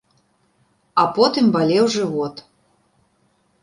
А 1.03 1.05
потым 1.19 1.45
балеў 1.59 1.85
жывот. 1.99 2.35